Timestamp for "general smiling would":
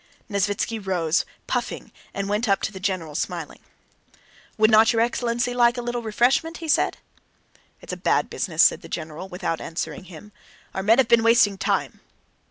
2.79-4.71